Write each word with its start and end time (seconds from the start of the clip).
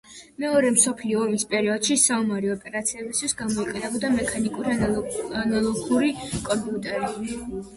მეორე 0.43 0.69
მსოფლიო 0.75 1.19
ომის 1.25 1.43
პერიოდში 1.51 1.97
საომარი 2.03 2.49
ოპერაციებისთვის 2.55 3.37
გამოიყენებოდა 3.43 4.11
მექანიკური 4.17 4.75
ანალოგური 5.43 6.11
კომპიუტერი. 6.49 7.41